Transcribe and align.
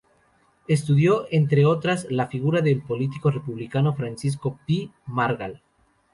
Estudió, 0.67 1.27
entre 1.29 1.63
otras, 1.63 2.07
la 2.09 2.25
figura 2.25 2.61
del 2.61 2.81
político 2.81 3.29
republicano 3.29 3.93
Francisco 3.93 4.59
Pi 4.65 4.75
y 4.75 4.91
Margall. 5.05 5.61